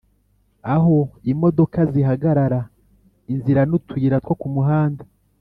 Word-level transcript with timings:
aho 0.73 0.95
imodoka 1.31 1.79
zihagarara, 1.93 2.61
inzira 3.33 3.61
n'utuyira 3.69 4.17
two 4.25 4.33
ku 4.41 4.47
muhanda 4.55 5.03